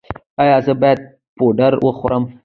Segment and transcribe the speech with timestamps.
[0.41, 0.99] ایا زه باید
[1.37, 2.23] پوډر وخورم؟